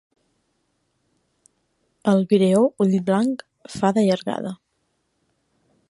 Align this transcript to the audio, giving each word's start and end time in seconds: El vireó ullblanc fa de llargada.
El 2.13 2.25
vireó 2.31 2.63
ullblanc 2.87 3.45
fa 3.75 3.93
de 3.99 4.07
llargada. 4.09 4.57